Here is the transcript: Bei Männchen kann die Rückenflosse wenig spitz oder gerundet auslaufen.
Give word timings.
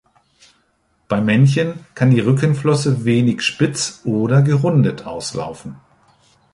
Bei 1.07 1.21
Männchen 1.21 1.85
kann 1.93 2.09
die 2.09 2.21
Rückenflosse 2.21 3.05
wenig 3.05 3.43
spitz 3.43 4.01
oder 4.03 4.41
gerundet 4.41 5.05
auslaufen. 5.05 5.75